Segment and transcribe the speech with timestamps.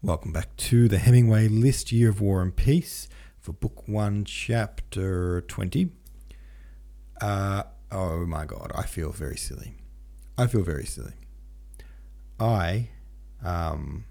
[0.00, 3.08] Welcome back to the Hemingway List Year of War and Peace
[3.40, 5.90] for Book 1, Chapter 20.
[7.20, 9.74] Uh, oh my god, I feel very silly.
[10.38, 11.14] I feel very silly.
[12.38, 12.90] I,
[13.44, 14.04] um,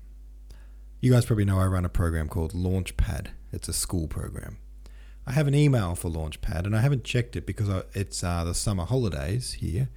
[0.99, 3.27] you guys probably know I run a program called Launchpad.
[3.53, 4.57] It's a school program.
[5.25, 8.53] I have an email for Launchpad and I haven't checked it because it's uh, the
[8.53, 9.87] summer holidays here.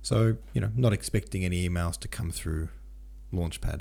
[0.00, 2.68] So, you know, not expecting any emails to come through
[3.32, 3.80] Launchpad.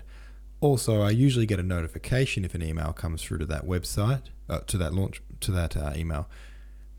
[0.64, 4.60] Also, I usually get a notification if an email comes through to that website, uh,
[4.60, 6.30] to that launch, to that uh, email.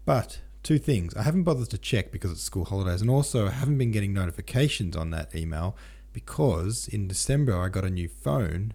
[0.04, 3.52] But two things: I haven't bothered to check because it's school holidays, and also I
[3.52, 5.78] haven't been getting notifications on that email
[6.12, 8.74] because in December I got a new phone,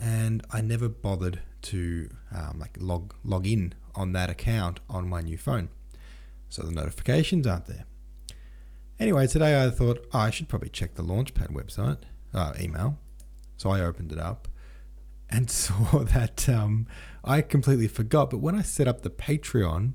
[0.00, 5.20] and I never bothered to um, like log log in on that account on my
[5.20, 5.68] new phone,
[6.48, 7.84] so the notifications aren't there.
[8.98, 11.98] Anyway, today I thought oh, I should probably check the Launchpad website
[12.32, 12.98] uh, email.
[13.56, 14.48] So I opened it up
[15.28, 16.86] and saw that um,
[17.24, 18.30] I completely forgot.
[18.30, 19.92] But when I set up the Patreon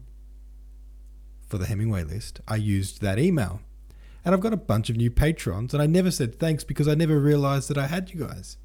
[1.47, 3.61] for the Hemingway list, I used that email.
[4.23, 6.93] And I've got a bunch of new patrons, and I never said thanks because I
[6.93, 8.57] never realized that I had you guys.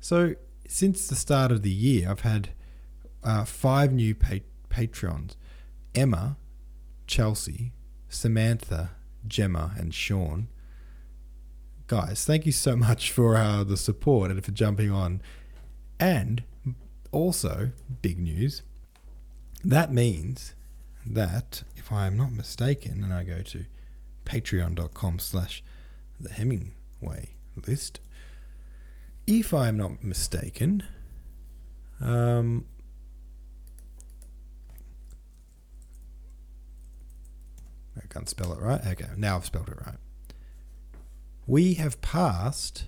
[0.00, 0.34] So
[0.66, 2.50] since the start of the year, I've had
[3.22, 5.36] uh, five new pa- patrons
[5.94, 6.36] Emma,
[7.06, 7.72] Chelsea,
[8.08, 8.90] Samantha,
[9.26, 10.48] Gemma, and Sean
[11.90, 15.20] guys, thank you so much for uh, the support and for jumping on.
[15.98, 16.44] And
[17.10, 18.62] also, big news.
[19.64, 20.54] That means
[21.04, 23.64] that if I am not mistaken, and I go to
[24.24, 25.64] patreon.com slash
[26.20, 27.30] the Hemingway
[27.66, 27.98] list,
[29.26, 30.84] if I am not mistaken,
[32.00, 32.66] um,
[37.96, 38.80] I can't spell it right.
[38.86, 39.96] Okay, now I've spelled it right
[41.50, 42.84] we have passed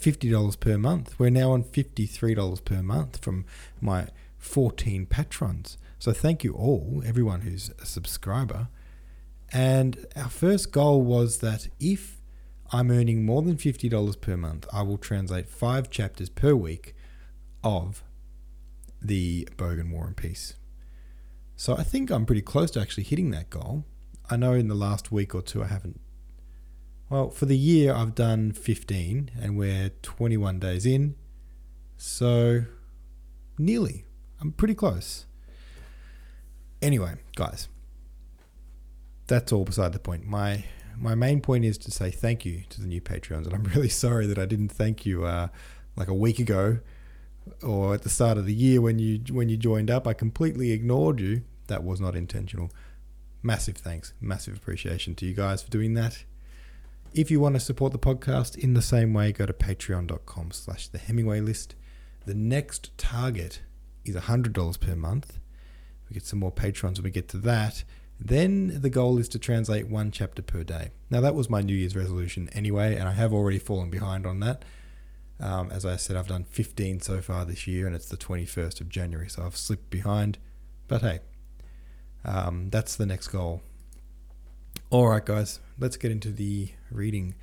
[0.00, 1.16] $50 per month.
[1.16, 3.44] We're now on $53 per month from
[3.80, 5.78] my 14 patrons.
[6.00, 8.66] So thank you all, everyone who's a subscriber.
[9.52, 12.20] And our first goal was that if
[12.72, 16.96] I'm earning more than $50 per month, I will translate five chapters per week
[17.62, 18.02] of
[19.00, 20.54] the Bogan War and Peace.
[21.54, 23.84] So I think I'm pretty close to actually hitting that goal.
[24.28, 26.00] I know in the last week or two I haven't
[27.08, 31.14] well, for the year, I've done 15, and we're 21 days in.
[31.96, 32.64] So,
[33.58, 34.04] nearly.
[34.40, 35.26] I'm pretty close.
[36.82, 37.68] Anyway, guys,
[39.26, 40.26] that's all beside the point.
[40.26, 40.64] My
[40.96, 43.88] my main point is to say thank you to the new Patreons, and I'm really
[43.88, 45.48] sorry that I didn't thank you uh,
[45.96, 46.78] like a week ago
[47.62, 50.06] or at the start of the year when you when you joined up.
[50.06, 51.42] I completely ignored you.
[51.68, 52.70] That was not intentional.
[53.42, 56.24] Massive thanks, massive appreciation to you guys for doing that.
[57.14, 60.88] If you want to support the podcast in the same way, go to patreon.com slash
[60.88, 61.76] the Hemingway list.
[62.26, 63.62] The next target
[64.04, 65.38] is $100 per month.
[66.08, 67.84] We get some more patrons when we get to that.
[68.18, 70.90] Then the goal is to translate one chapter per day.
[71.08, 74.40] Now, that was my New Year's resolution anyway, and I have already fallen behind on
[74.40, 74.64] that.
[75.38, 78.80] Um, as I said, I've done 15 so far this year, and it's the 21st
[78.80, 80.38] of January, so I've slipped behind.
[80.88, 81.20] But hey,
[82.24, 83.62] um, that's the next goal
[84.94, 87.34] all right, guys, let's get into the reading,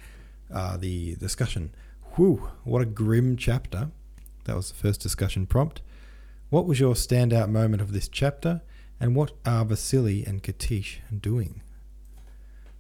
[0.54, 1.76] uh, the discussion.
[2.16, 3.92] Whew, what a grim chapter.
[4.46, 5.82] That was the first discussion prompt.
[6.50, 8.62] What was your standout moment of this chapter,
[9.02, 11.62] and what are Vasily and Katish doing?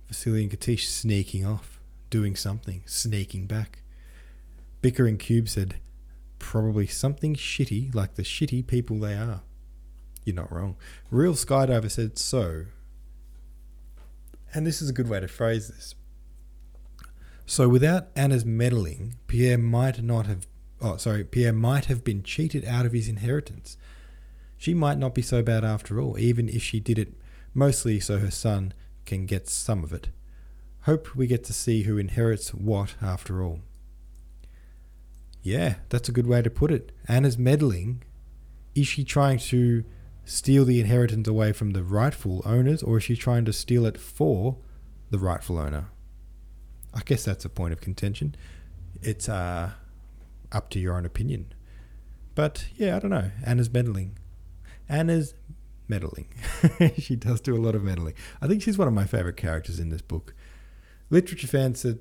[0.07, 3.83] Vasily and Katish sneaking off, doing something, sneaking back.
[4.81, 5.81] Bickering Cube said,
[6.39, 9.41] probably something shitty like the shitty people they are.
[10.23, 10.77] You're not wrong.
[11.09, 12.67] Real Skydiver said, so,
[14.53, 15.95] and this is a good way to phrase this.
[17.45, 20.47] So, without Anna's meddling, Pierre might not have.
[20.81, 23.77] Oh, sorry, Pierre might have been cheated out of his inheritance.
[24.57, 27.13] She might not be so bad after all, even if she did it
[27.53, 28.73] mostly so her son
[29.05, 30.09] can get some of it.
[30.81, 33.59] Hope we get to see who inherits what after all.
[35.43, 36.91] Yeah, that's a good way to put it.
[37.07, 38.03] Anna's meddling.
[38.73, 39.83] Is she trying to
[40.25, 43.97] steal the inheritance away from the rightful owners, or is she trying to steal it
[43.97, 44.57] for
[45.09, 45.87] the rightful owner?
[46.93, 48.35] I guess that's a point of contention.
[49.01, 49.71] It's uh,
[50.51, 51.53] up to your own opinion.
[52.35, 53.31] But yeah, I don't know.
[53.45, 54.17] Anna's meddling.
[54.87, 55.33] Anna's
[55.87, 56.27] meddling.
[56.97, 58.13] she does do a lot of meddling.
[58.41, 60.33] I think she's one of my favorite characters in this book.
[61.09, 61.99] Literature fans said,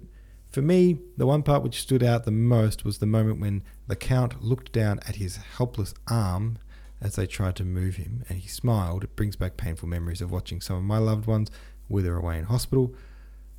[0.50, 3.94] for me, the one part which stood out the most was the moment when the
[3.94, 6.58] Count looked down at his helpless arm
[7.00, 9.04] as they tried to move him, and he smiled.
[9.04, 11.50] It brings back painful memories of watching some of my loved ones
[11.88, 12.94] wither away in hospital.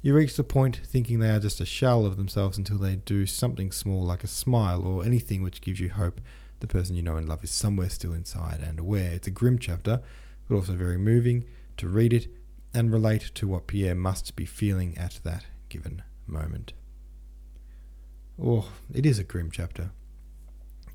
[0.02, 3.26] You reach the point thinking they are just a shell of themselves until they do
[3.26, 6.22] something small like a smile or anything which gives you hope
[6.60, 9.12] the person you know and love is somewhere still inside and aware.
[9.12, 10.02] It's a grim chapter,
[10.48, 11.46] but also very moving
[11.78, 12.28] to read it
[12.74, 16.74] and relate to what Pierre must be feeling at that given moment.
[18.42, 19.92] Oh, it is a grim chapter.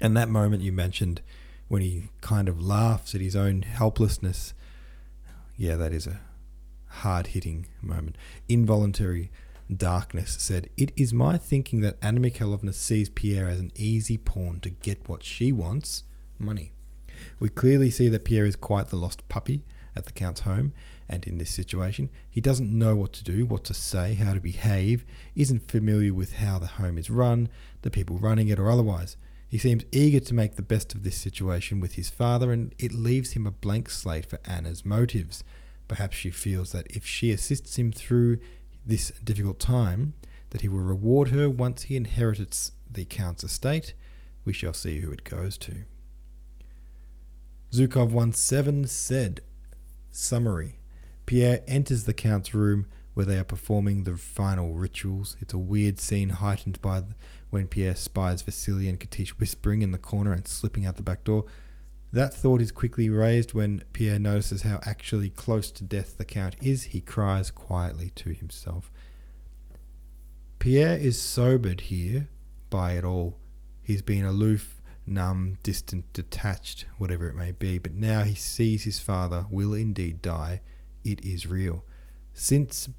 [0.01, 1.21] And that moment you mentioned
[1.69, 4.55] when he kind of laughs at his own helplessness,
[5.57, 6.21] yeah, that is a
[6.87, 8.17] hard hitting moment.
[8.49, 9.31] Involuntary
[9.75, 14.61] darkness said, It is my thinking that Anna Mikhailovna sees Pierre as an easy pawn
[14.61, 16.05] to get what she wants
[16.39, 16.73] money.
[17.41, 19.65] We clearly see that Pierre is quite the lost puppy
[19.97, 20.73] at the Count's home,
[21.09, 24.41] and in this situation, he doesn't know what to do, what to say, how to
[24.41, 25.05] behave,
[25.35, 27.49] isn't familiar with how the home is run,
[27.83, 29.17] the people running it, or otherwise.
[29.49, 32.93] He seems eager to make the best of this situation with his father, and it
[32.93, 35.45] leaves him a blank slate for Anna's motives.
[35.89, 38.39] Perhaps she feels that if she assists him through
[38.85, 40.15] this difficult time,
[40.51, 43.95] that he will reward her once he inherits the Count's estate.
[44.45, 45.85] We shall see who it goes to.
[47.73, 49.41] Zukov 17 said,
[50.11, 50.79] Summary
[51.27, 55.39] Pierre enters the Count's room where they are performing the final rituals.
[55.41, 57.03] It's a weird scene heightened by
[57.49, 61.25] when Pierre spies Vasily and Katish whispering in the corner and slipping out the back
[61.25, 61.47] door.
[62.13, 66.57] That thought is quickly raised when Pierre notices how actually close to death the Count
[66.61, 66.83] is.
[66.83, 68.93] He cries quietly to himself.
[70.59, 72.29] Pierre is sobered here
[72.69, 73.39] by it all.
[73.83, 78.99] He's been aloof, numb, distant, detached, whatever it may be, but now he sees his
[78.99, 80.61] father will indeed die.
[81.03, 81.83] It is real.
[82.35, 82.91] Since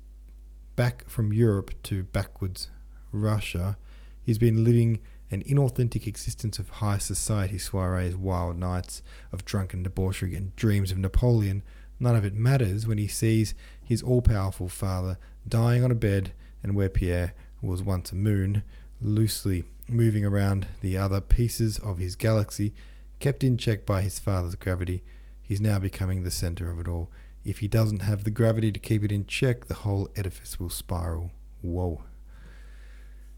[0.78, 2.70] back from Europe to backwards
[3.12, 3.78] Russia,
[4.24, 9.02] he's been living an inauthentic existence of high society soirees, wild nights
[9.34, 11.64] of drunken debauchery, and dreams of Napoleon.
[12.00, 13.54] None of it matters when he sees
[13.84, 16.32] his all powerful father dying on a bed,
[16.64, 18.64] and where Pierre was once a moon,
[19.02, 22.74] loosely moving around the other pieces of his galaxy,
[23.20, 25.04] kept in check by his father's gravity.
[25.42, 27.10] He's now becoming the center of it all.
[27.48, 30.70] If he doesn't have the gravity to keep it in check, the whole edifice will
[30.70, 31.32] spiral.
[31.62, 32.04] Whoa.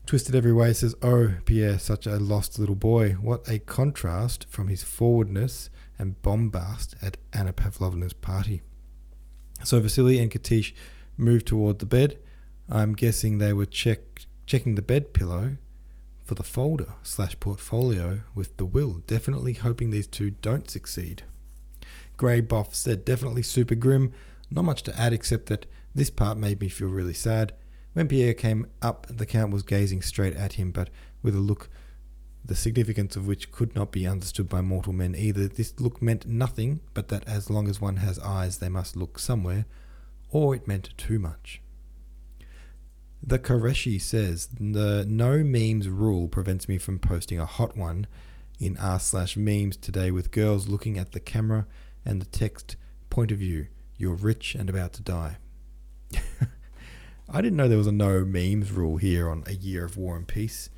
[0.08, 3.12] Twisted every way says, Oh, Pierre, such a lost little boy.
[3.12, 5.70] What a contrast from his forwardness
[6.00, 8.64] and bombast at Anna Pavlovna's party.
[9.64, 10.74] So Vasily and Katish
[11.16, 12.18] moved toward the bed.
[12.68, 14.00] I'm guessing they were check,
[14.48, 15.58] checking the bed pillow
[16.24, 21.22] for the folder slash portfolio with the will, definitely hoping these two don't succeed.
[22.20, 24.12] Grey Boff said, definitely super grim.
[24.52, 27.54] Not much to add except that this part made me feel really sad.
[27.94, 30.90] When Pierre came up, the Count was gazing straight at him, but
[31.24, 31.70] with a look
[32.44, 35.48] the significance of which could not be understood by mortal men either.
[35.48, 39.18] This look meant nothing, but that as long as one has eyes, they must look
[39.18, 39.66] somewhere,
[40.30, 41.62] or it meant too much.
[43.24, 48.08] The Koreshi says the no memes rule prevents me from posting a hot one
[48.60, 51.66] in r slash memes today with girls looking at the camera
[52.06, 52.76] and the text
[53.10, 53.68] point of view.
[53.98, 55.38] You're rich and about to die.
[57.32, 60.16] I didn't know there was a no memes rule here on A Year of War
[60.16, 60.70] and Peace.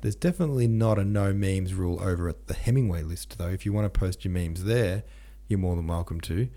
[0.00, 3.48] There's definitely not a no memes rule over at the Hemingway list, though.
[3.48, 5.04] If you want to post your memes there,
[5.46, 6.48] you're more than welcome to.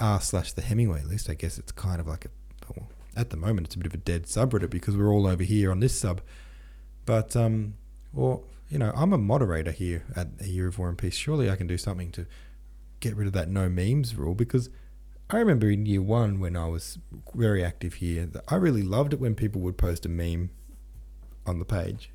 [0.00, 1.30] R slash the Hemingway list.
[1.30, 2.28] I guess it's kind of like a,
[2.68, 5.44] well, at the moment, it's a bit of a dead subreddit because we're all over
[5.44, 6.20] here on this sub.
[7.06, 7.74] But, um,
[8.12, 11.14] well, you know, I'm a moderator here at A Year of War and Peace.
[11.14, 12.26] Surely I can do something to
[13.00, 14.70] get rid of that no memes rule because
[15.30, 16.98] I remember in year one when I was
[17.34, 20.50] very active here, I really loved it when people would post a meme
[21.46, 22.10] on the page.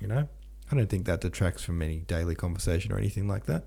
[0.00, 0.28] You know,
[0.70, 3.64] I don't think that detracts from any daily conversation or anything like that.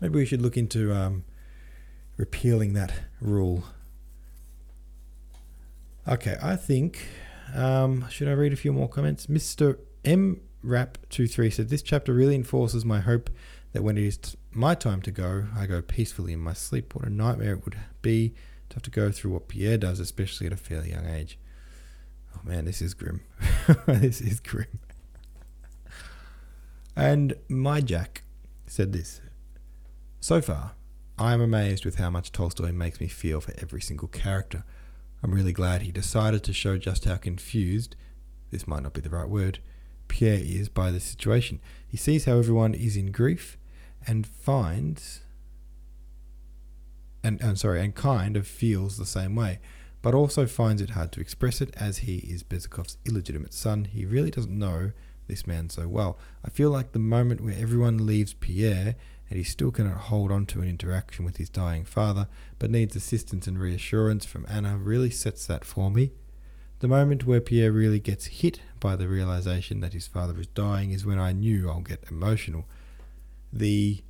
[0.00, 1.24] Maybe we should look into um,
[2.16, 3.64] repealing that rule.
[6.08, 7.06] Okay, I think.
[7.54, 9.26] Um, should I read a few more comments?
[9.26, 9.78] Mr.
[10.04, 13.30] M Rap 23 said, This chapter really enforces my hope
[13.72, 16.94] that when it is my time to go, I go peacefully in my sleep.
[16.94, 18.34] What a nightmare it would be
[18.68, 21.38] to have to go through what Pierre does, especially at a fairly young age.
[22.36, 23.22] Oh man, this is grim.
[23.86, 24.80] this is grim.
[26.94, 28.22] And my Jack
[28.66, 29.22] said this
[30.20, 30.72] So far,
[31.18, 34.64] I am amazed with how much Tolstoy makes me feel for every single character.
[35.22, 37.96] I'm really glad he decided to show just how confused,
[38.50, 39.60] this might not be the right word,
[40.08, 41.60] Pierre is by the situation.
[41.86, 43.56] He sees how everyone is in grief
[44.06, 45.20] and finds
[47.24, 49.60] and, I'm sorry and kind of feels the same way
[50.02, 53.84] but also finds it hard to express it as he is Bezukhov's illegitimate son.
[53.84, 54.90] He really doesn't know
[55.28, 56.18] this man so well.
[56.44, 58.96] I feel like the moment where everyone leaves Pierre
[59.30, 62.28] and he still cannot hold on to an interaction with his dying father,
[62.58, 66.10] but needs assistance and reassurance from Anna, really sets that for me.
[66.80, 70.90] The moment where Pierre really gets hit by the realization that his father is dying
[70.90, 72.66] is when I knew I'll get emotional.
[73.52, 74.02] The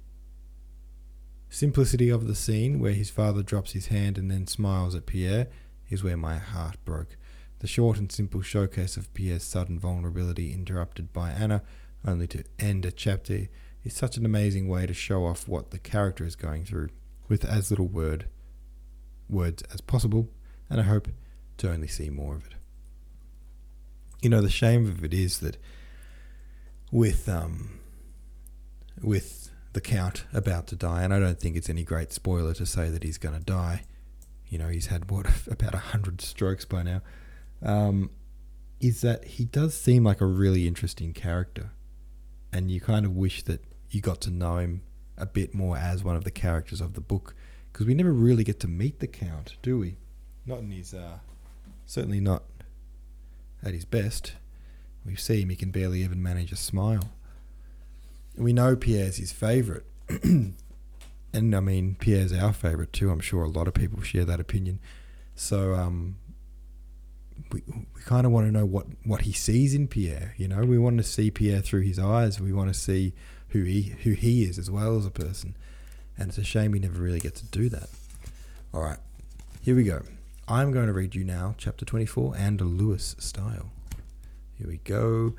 [1.50, 5.48] simplicity of the scene where his father drops his hand and then smiles at Pierre
[5.90, 7.16] is where my heart broke.
[7.58, 11.62] The short and simple showcase of Pierre's sudden vulnerability interrupted by Anna,
[12.06, 13.48] only to end a chapter,
[13.84, 16.88] is such an amazing way to show off what the character is going through,
[17.28, 18.28] with as little word
[19.28, 20.28] words as possible,
[20.70, 21.08] and I hope
[21.58, 22.54] to only see more of it.
[24.20, 25.56] You know, the shame of it is that
[26.90, 27.80] with um
[29.00, 32.66] with the count about to die, and I don't think it's any great spoiler to
[32.66, 33.82] say that he's going to die.
[34.48, 37.02] You know, he's had what about a hundred strokes by now.
[37.62, 38.10] Um,
[38.80, 41.70] is that he does seem like a really interesting character,
[42.52, 44.82] and you kind of wish that you got to know him
[45.16, 47.34] a bit more as one of the characters of the book,
[47.72, 49.96] because we never really get to meet the Count, do we?
[50.44, 51.18] Not in his, uh,
[51.86, 52.42] certainly not
[53.62, 54.34] at his best.
[55.06, 57.12] We see him; he can barely even manage a smile
[58.36, 59.84] we know Pierre's his favourite.
[60.22, 60.54] and
[61.32, 63.10] I mean, Pierre's our favourite too.
[63.10, 64.80] I'm sure a lot of people share that opinion.
[65.34, 66.16] So um,
[67.50, 70.34] we, we kind of want to know what, what he sees in Pierre.
[70.36, 72.40] You know, we want to see Pierre through his eyes.
[72.40, 73.14] We want to see
[73.48, 75.56] who he who he is as well as a person.
[76.16, 77.88] And it's a shame we never really get to do that.
[78.72, 78.98] All right,
[79.60, 80.02] here we go.
[80.48, 83.70] I'm going to read you now chapter 24 Ander Louis style.
[84.58, 85.34] Here we go.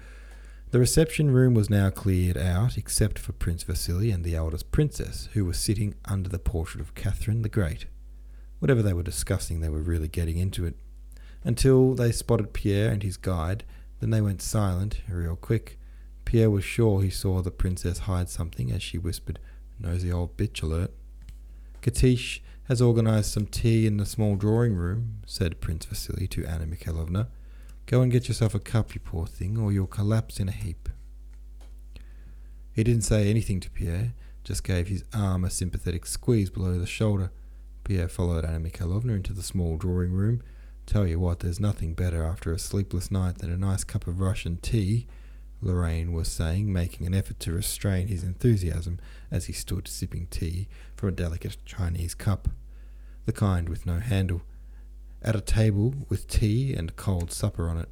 [0.73, 5.29] The reception room was now cleared out, except for Prince Vasily and the eldest princess,
[5.33, 7.85] who were sitting under the portrait of Catherine the Great.
[8.57, 10.75] Whatever they were discussing, they were really getting into it.
[11.43, 13.63] Until they spotted Pierre and his guide,
[13.99, 15.77] then they went silent, real quick.
[16.25, 19.37] Pierre was sure he saw the princess hide something as she whispered,
[19.79, 20.89] Nosy old bitch alert.
[21.83, 26.65] Katish has organised some tea in the small drawing room, said Prince Vasily to Anna
[26.65, 27.27] Mikhailovna.
[27.85, 30.89] Go and get yourself a cup, you poor thing, or you'll collapse in a heap.
[32.71, 34.13] He didn't say anything to Pierre,
[34.43, 37.31] just gave his arm a sympathetic squeeze below the shoulder.
[37.83, 40.41] Pierre followed Anna Mikhailovna into the small drawing room.
[40.85, 44.19] Tell you what, there's nothing better after a sleepless night than a nice cup of
[44.19, 45.07] Russian tea,
[45.61, 48.99] Lorrain was saying, making an effort to restrain his enthusiasm
[49.31, 52.49] as he stood sipping tea from a delicate Chinese cup,
[53.25, 54.41] the kind with no handle
[55.23, 57.89] at a table with tea and cold supper on it.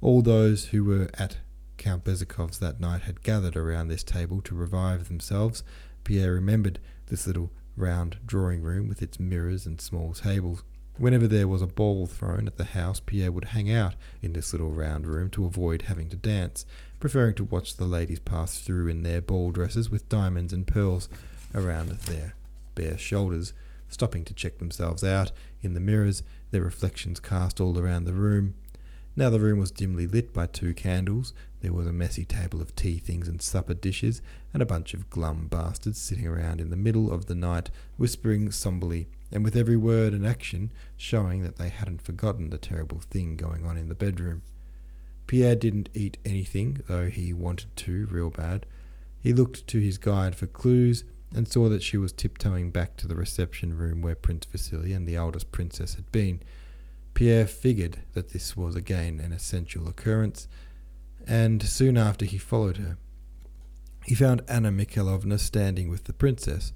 [0.00, 1.38] All those who were at
[1.76, 5.62] Count Bezúkhov's that night had gathered around this table to revive themselves.
[6.04, 10.62] Pierre remembered this little round drawing room with its mirrors and small tables.
[10.96, 14.52] Whenever there was a ball thrown at the house, Pierre would hang out in this
[14.52, 16.64] little round room to avoid having to dance,
[17.00, 21.08] preferring to watch the ladies pass through in their ball dresses with diamonds and pearls
[21.52, 22.34] around their
[22.76, 23.52] bare shoulders,
[23.88, 26.22] stopping to check themselves out in the mirrors
[26.54, 28.54] their reflections cast all around the room.
[29.16, 31.34] Now the room was dimly lit by two candles.
[31.62, 35.10] There was a messy table of tea things and supper dishes, and a bunch of
[35.10, 39.76] glum bastards sitting around in the middle of the night, whispering somberly, and with every
[39.76, 43.96] word and action showing that they hadn't forgotten the terrible thing going on in the
[43.96, 44.42] bedroom.
[45.26, 48.64] Pierre didn't eat anything, though he wanted to real bad.
[49.20, 51.02] He looked to his guide for clues,
[51.34, 55.06] and saw that she was tiptoeing back to the reception room where Prince Vasily and
[55.06, 56.40] the eldest princess had been.
[57.12, 60.46] Pierre figured that this was again an essential occurrence,
[61.26, 62.96] and soon after he followed her.
[64.04, 66.72] He found Anna Mikhailovna standing with the princess.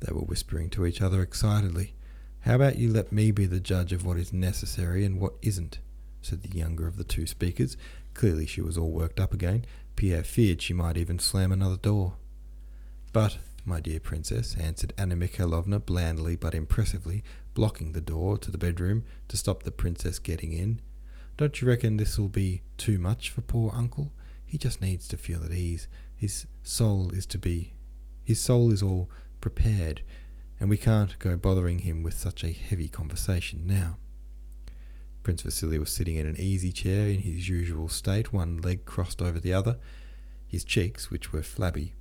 [0.00, 1.94] They were whispering to each other excitedly.
[2.40, 5.78] How about you let me be the judge of what is necessary and what isn't?
[6.22, 7.76] said the younger of the two speakers.
[8.14, 9.64] Clearly she was all worked up again.
[9.96, 12.14] Pierre feared she might even slam another door.
[13.12, 13.38] But
[13.70, 17.22] my dear princess, answered Anna Mikhailovna blandly but impressively,
[17.54, 20.80] blocking the door to the bedroom to stop the princess getting in.
[21.36, 24.12] Don't you reckon this'll be too much for poor uncle?
[24.44, 25.86] He just needs to feel at ease.
[26.16, 27.72] His soul is to be
[28.24, 29.08] his soul is all
[29.40, 30.02] prepared,
[30.58, 33.98] and we can't go bothering him with such a heavy conversation now.
[35.22, 39.22] Prince Vasily was sitting in an easy chair in his usual state, one leg crossed
[39.22, 39.78] over the other.
[40.46, 41.94] His cheeks, which were flabby,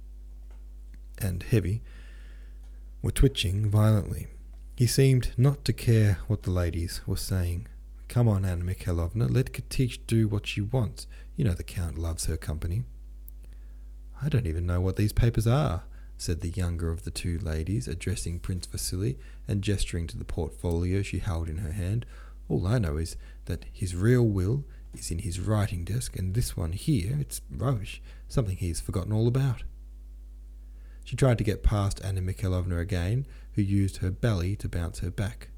[1.20, 1.82] and heavy,
[3.02, 4.28] were twitching violently.
[4.76, 7.68] He seemed not to care what the ladies were saying.
[8.08, 11.06] Come on, Anna Mikhailovna, let Katish do what she wants.
[11.36, 12.84] You know the Count loves her company.
[14.22, 15.84] I don't even know what these papers are,
[16.18, 21.02] said the younger of the two ladies, addressing Prince Vasily and gesturing to the portfolio
[21.02, 22.06] she held in her hand.
[22.50, 26.58] All I know is that his real will is in his writing desk, and this
[26.58, 29.64] one here, it's rubbish, something he's forgotten all about.
[31.10, 35.10] She tried to get past Anna Mikhailovna again, who used her belly to bounce her
[35.10, 35.50] back.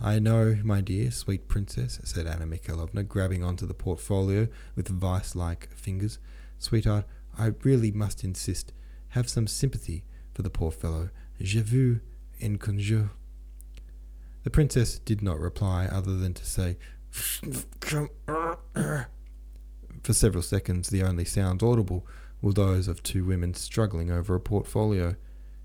[0.00, 4.46] I know, my dear, sweet princess, said Anna Mikhailovna, grabbing onto the portfolio
[4.76, 6.20] with vice like fingers.
[6.60, 7.04] Sweetheart,
[7.36, 8.72] I really must insist.
[9.08, 11.10] Have some sympathy for the poor fellow.
[11.40, 11.98] Je vous
[12.40, 13.10] en conjure.
[14.44, 16.76] The princess did not reply other than to say,
[18.28, 19.04] uh, uh.
[20.04, 22.06] For several seconds, the only sounds audible
[22.42, 25.16] were those of two women struggling over a portfolio.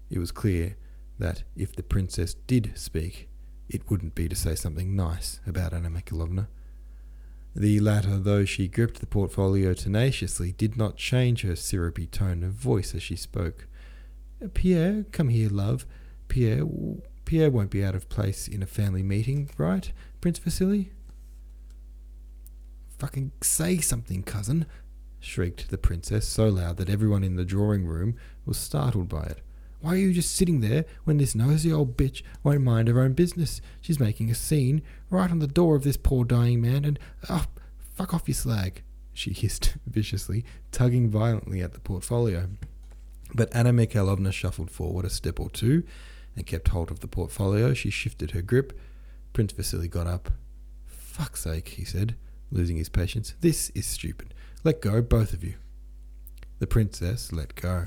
[0.10, 0.78] It was clear
[1.20, 3.30] that if the princess did speak,
[3.70, 6.48] it wouldn't be to say something nice about Anna Mikhailovna.
[7.56, 12.52] The latter, though she gripped the portfolio tenaciously, did not change her syrupy tone of
[12.52, 13.68] voice as she spoke.
[14.44, 15.86] Uh, Pierre, come here, love.
[16.28, 16.66] Pierre,
[17.24, 19.90] Pierre won't be out of place in a family meeting, right,
[20.20, 20.92] Prince Vasily?
[22.98, 24.66] Fucking say something, cousin,
[25.26, 28.16] shrieked the princess so loud that everyone in the drawing room
[28.46, 29.40] was startled by it.
[29.82, 33.14] Why are you just sitting there when this nosy old bitch won't mind her own
[33.14, 33.62] business?
[33.82, 37.46] She's making a scene right on the door of this poor dying man, and oh,
[37.94, 42.50] fuck off, you slag, she hissed viciously, tugging violently at the portfolio.
[43.34, 45.84] But Anna Mikhailovna shuffled forward a step or two
[46.36, 47.74] and kept hold of the portfolio.
[47.74, 48.78] She shifted her grip.
[49.34, 50.32] Prince Vasily got up.
[50.86, 52.16] Fuck's sake, he said,
[52.52, 53.36] losing his patience.
[53.42, 54.34] This is stupid.
[54.66, 55.54] Let go, both of you.
[56.58, 57.86] The princess let go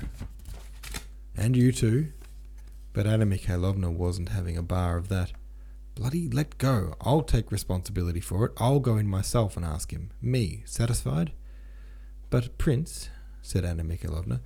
[1.35, 2.13] and you too.
[2.93, 5.33] But Anna Mikhailovna wasn't having a bar of that.
[5.93, 6.95] Bloody let go.
[7.01, 8.53] I'll take responsibility for it.
[8.55, 10.11] I'll go in myself and ask him.
[10.21, 11.33] Me, satisfied?
[12.29, 13.09] But Prince,
[13.41, 14.39] said Anna Mikhailovna,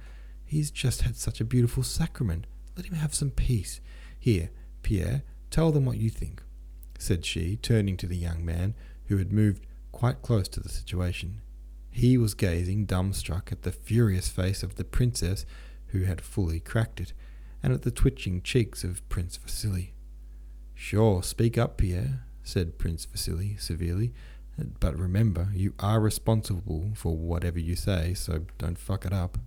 [0.43, 2.47] he's just had such a beautiful sacrament.
[2.75, 3.79] Let him have some peace.
[4.19, 4.49] Here,
[4.81, 5.21] Pierre,
[5.51, 6.41] tell them what you think,
[6.97, 8.73] said she, turning to the young man,
[9.05, 11.41] who had moved quite close to the situation.
[11.93, 15.45] He was gazing dumbstruck at the furious face of the princess
[15.87, 17.13] who had fully cracked it,
[17.61, 19.93] and at the twitching cheeks of Prince Vasily.
[20.73, 24.11] Sure, speak up, Pierre, said Prince Vasily severely.
[24.79, 29.37] But remember, you are responsible for whatever you say, so don't fuck it up.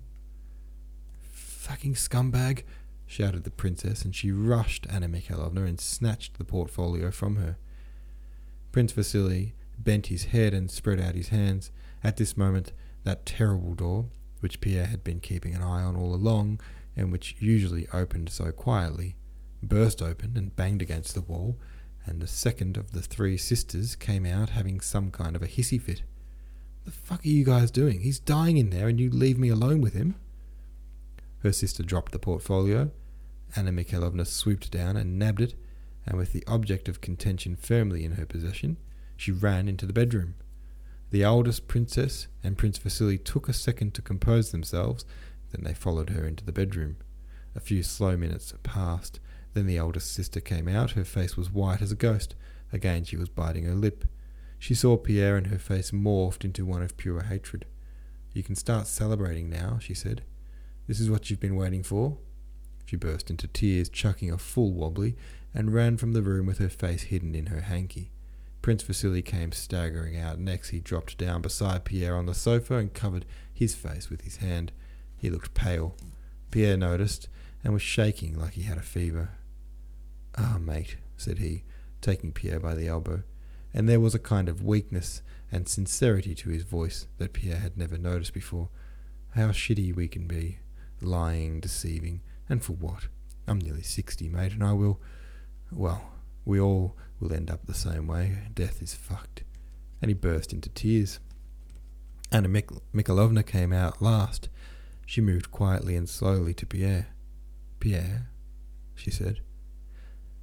[1.22, 2.62] Fucking scumbag,
[3.06, 7.56] shouted the princess, and she rushed Anna Mikhailovna and snatched the portfolio from her.
[8.70, 11.70] Prince Vasily bent his head and spread out his hands.
[12.02, 12.72] At this moment,
[13.04, 14.06] that terrible door,
[14.40, 16.60] which Pierre had been keeping an eye on all along,
[16.96, 19.16] and which usually opened so quietly,
[19.62, 21.58] burst open and banged against the wall,
[22.04, 25.80] and the second of the three sisters came out having some kind of a hissy
[25.80, 26.02] fit.
[26.84, 28.00] The fuck are you guys doing?
[28.00, 30.14] He's dying in there and you leave me alone with him?
[31.40, 32.92] Her sister dropped the portfolio.
[33.56, 35.54] Anna Mikhailovna swooped down and nabbed it,
[36.06, 38.76] and with the object of contention firmly in her possession,
[39.16, 40.34] she ran into the bedroom.
[41.10, 45.04] The eldest princess and Prince Vasily took a second to compose themselves,
[45.50, 46.96] then they followed her into the bedroom.
[47.54, 49.20] A few slow minutes passed.
[49.54, 50.90] Then the eldest sister came out.
[50.90, 52.34] Her face was white as a ghost.
[52.72, 54.04] Again she was biting her lip.
[54.58, 57.64] She saw Pierre and her face morphed into one of pure hatred.
[58.34, 60.22] You can start celebrating now, she said.
[60.86, 62.18] This is what you've been waiting for?
[62.84, 65.16] She burst into tears, chucking a full wobbly,
[65.54, 68.10] and ran from the room with her face hidden in her hanky.
[68.66, 70.40] Prince Vasily came staggering out.
[70.40, 73.24] Next, he dropped down beside Pierre on the sofa and covered
[73.54, 74.72] his face with his hand.
[75.16, 75.94] He looked pale.
[76.50, 77.28] Pierre noticed
[77.62, 79.30] and was shaking like he had a fever.
[80.36, 81.62] Ah, mate, said he,
[82.00, 83.22] taking Pierre by the elbow,
[83.72, 87.78] and there was a kind of weakness and sincerity to his voice that Pierre had
[87.78, 88.68] never noticed before.
[89.36, 90.58] How shitty we can be,
[91.00, 93.06] lying, deceiving, and for what?
[93.46, 95.00] I'm nearly sixty, mate, and I will.
[95.70, 96.10] Well,
[96.44, 98.38] we all will end up the same way.
[98.54, 99.42] Death is fucked.
[100.00, 101.18] And he burst into tears.
[102.30, 104.48] Anna Mik- Mikhailovna came out last.
[105.06, 107.08] She moved quietly and slowly to Pierre.
[107.80, 108.28] Pierre,
[108.94, 109.40] she said.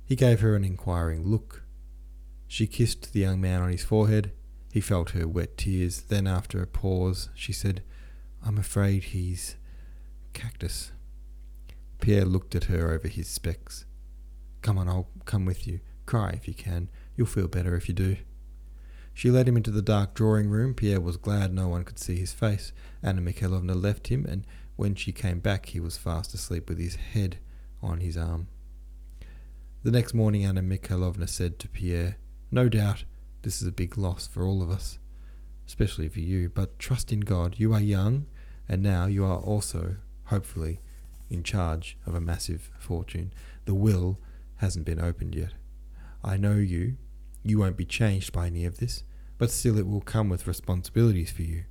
[0.06, 1.64] He gave her an inquiring look.
[2.48, 4.32] She kissed the young man on his forehead.
[4.72, 6.02] He felt her wet tears.
[6.02, 7.84] Then, after a pause, she said,
[8.46, 9.56] I'm afraid he's
[10.34, 10.92] cactus.
[12.00, 13.86] Pierre looked at her over his specs.
[14.62, 15.80] Come on, I'll come with you.
[16.06, 16.90] Cry if you can.
[17.16, 18.18] You'll feel better if you do.
[19.14, 20.74] She led him into the dark drawing room.
[20.74, 22.74] Pierre was glad no one could see his face.
[23.04, 26.96] Anna Mikhailovna left him, and when she came back, he was fast asleep with his
[26.96, 27.38] head
[27.82, 28.48] on his arm.
[29.84, 32.18] The next morning, Anna Mikhailovna said to Pierre,
[32.50, 33.04] No doubt
[33.44, 34.98] this is a big loss for all of us,
[35.68, 37.56] especially for you, but trust in God.
[37.60, 38.26] You are young,
[38.68, 40.80] and now you are also, hopefully,
[41.30, 43.32] in charge of a massive fortune.
[43.66, 44.20] The will
[44.58, 45.54] hasn't been opened yet.
[46.24, 46.98] I know you.
[47.44, 49.04] You won't be changed by any of this,
[49.38, 51.66] but still it will come with responsibilities for you.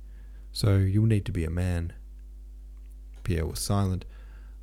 [0.51, 1.93] So you'll need to be a man.
[3.23, 4.05] Pierre was silent.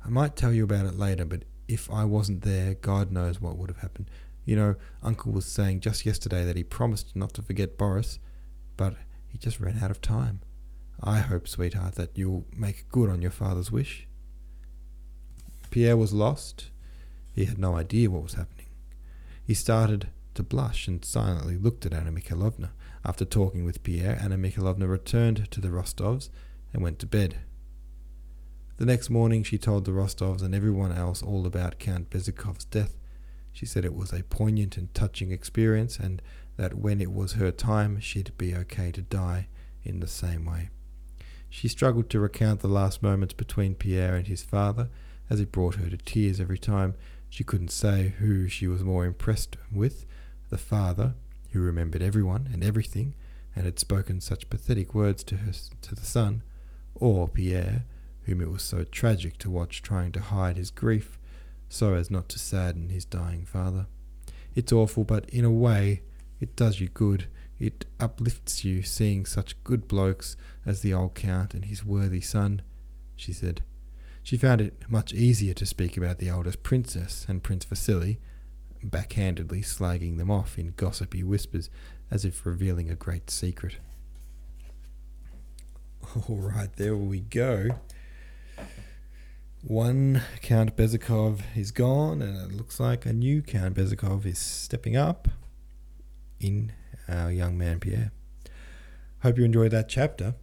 [0.05, 3.57] I might tell you about it later, but if I wasn't there, God knows what
[3.57, 4.09] would have happened.
[4.45, 8.19] You know, Uncle was saying just yesterday that he promised not to forget Boris,
[8.77, 8.95] but
[9.27, 10.41] he just ran out of time.
[11.03, 14.07] I hope, sweetheart, that you'll make good on your father's wish.
[15.69, 16.69] Pierre was lost.
[17.33, 18.60] He had no idea what was happening.
[19.43, 22.69] He started to blush and silently looked at Anna Mikhailovna.
[23.03, 26.29] After talking with Pierre, Anna Mikhailovna returned to the Rostovs
[26.73, 27.39] and went to bed.
[28.77, 32.97] The next morning, she told the Rostovs and everyone else all about Count Bezukhov's death.
[33.51, 36.21] She said it was a poignant and touching experience, and
[36.57, 39.47] that when it was her time, she'd be okay to die
[39.83, 40.69] in the same way.
[41.49, 44.89] She struggled to recount the last moments between Pierre and his father,
[45.29, 46.95] as it brought her to tears every time.
[47.31, 50.05] She couldn't say who she was more impressed with
[50.49, 51.15] the father,
[51.51, 53.15] who remembered everyone and everything,
[53.55, 56.43] and had spoken such pathetic words to her to the son,
[56.93, 57.85] or Pierre,
[58.23, 61.17] whom it was so tragic to watch trying to hide his grief
[61.69, 63.87] so as not to sadden his dying father.
[64.53, 66.01] It's awful, but in a way,
[66.41, 67.27] it does you good.
[67.59, 72.61] It uplifts you seeing such good blokes as the old Count and his worthy son,
[73.15, 73.63] she said.
[74.23, 78.19] She found it much easier to speak about the eldest princess and Prince Vasily,
[78.85, 81.69] backhandedly slagging them off in gossipy whispers
[82.09, 83.77] as if revealing a great secret.
[86.27, 87.69] All right, there we go.
[89.63, 94.97] One Count Bezukhov is gone, and it looks like a new Count Bezukhov is stepping
[94.97, 95.27] up
[96.39, 96.73] in
[97.07, 98.11] our young man Pierre.
[99.21, 100.33] Hope you enjoyed that chapter.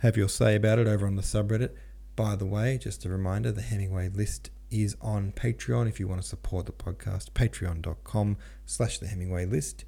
[0.00, 1.70] Have your say about it over on the subreddit.
[2.18, 6.20] By the way, just a reminder the Hemingway list is on Patreon if you want
[6.20, 7.30] to support the podcast.
[7.30, 9.84] Patreon.com slash the Hemingway list.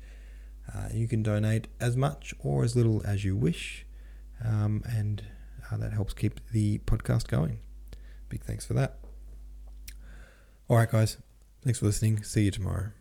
[0.73, 3.85] Uh, you can donate as much or as little as you wish,
[4.45, 5.25] um, and
[5.73, 7.59] uh, that helps keep the podcast going.
[8.29, 9.01] Big thanks for that.
[10.69, 11.17] All right, guys.
[11.65, 12.23] Thanks for listening.
[12.23, 13.00] See you tomorrow.